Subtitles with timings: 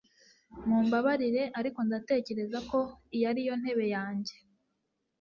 [0.67, 2.79] Mumbabarire ariko ndatekereza ko
[3.15, 4.35] iyi ari yo ntebe yanjye